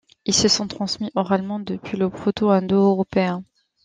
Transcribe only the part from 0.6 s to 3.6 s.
transmis oralement depuis le proto indo-européen.